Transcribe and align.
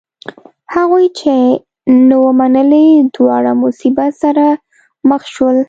هغوی 0.75 1.05
چې 1.19 1.33
نه 2.07 2.15
و 2.23 2.27
منلی 2.39 2.87
دواړه 3.15 3.51
مصیبت 3.63 4.11
سره 4.23 4.45
مخ 5.09 5.21
شول. 5.33 5.57